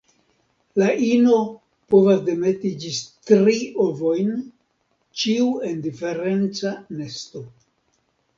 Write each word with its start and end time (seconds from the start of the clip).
La 0.81 0.85
ino 1.07 1.35
povas 1.93 2.23
demeti 2.29 2.71
ĝis 2.85 3.01
tri 3.31 3.53
ovojn, 3.85 4.33
ĉiu 5.21 5.53
en 5.69 5.85
diferenca 5.85 6.75
nesto. 6.97 7.45